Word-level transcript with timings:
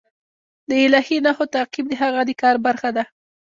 د 0.69 0.71
الهي 0.85 1.17
نښو 1.25 1.45
تعقیب 1.55 1.85
د 1.89 1.93
هغه 2.01 2.21
د 2.25 2.31
کار 2.41 2.55
برخه 2.65 2.89
ده. 2.97 3.03